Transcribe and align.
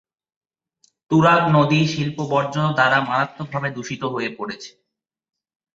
তুরাগ 1.11 1.41
নদী 1.55 1.79
শিল্প 1.87 2.17
বর্জ্য 2.31 2.57
দ্বারা 2.75 2.97
মারাত্মকভাবে 3.01 3.69
দূষিত 3.71 4.03
হয়ে 4.13 4.29
পড়েছে। 4.37 4.69